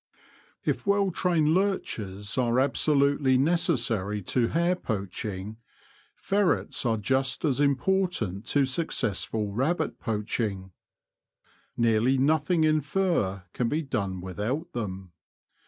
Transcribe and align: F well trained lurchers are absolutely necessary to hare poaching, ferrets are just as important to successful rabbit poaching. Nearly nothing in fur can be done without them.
F 0.65 0.87
well 0.87 1.11
trained 1.11 1.49
lurchers 1.53 2.35
are 2.35 2.59
absolutely 2.59 3.37
necessary 3.37 4.19
to 4.23 4.47
hare 4.47 4.75
poaching, 4.75 5.57
ferrets 6.15 6.87
are 6.87 6.97
just 6.97 7.45
as 7.45 7.59
important 7.59 8.47
to 8.47 8.65
successful 8.65 9.51
rabbit 9.51 9.99
poaching. 9.99 10.71
Nearly 11.77 12.17
nothing 12.17 12.63
in 12.63 12.81
fur 12.81 13.43
can 13.53 13.69
be 13.69 13.83
done 13.83 14.21
without 14.21 14.71
them. 14.73 15.11